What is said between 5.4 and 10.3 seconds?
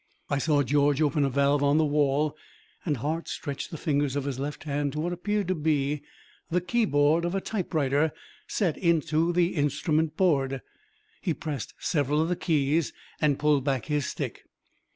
to be the keyboard of a typewriter set into the instrument